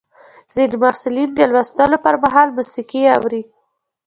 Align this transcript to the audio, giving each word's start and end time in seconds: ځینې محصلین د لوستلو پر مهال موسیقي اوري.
ځینې 0.53 0.75
محصلین 0.83 1.29
د 1.35 1.39
لوستلو 1.51 1.97
پر 2.05 2.15
مهال 2.23 2.49
موسیقي 2.57 3.01
اوري. 3.15 3.43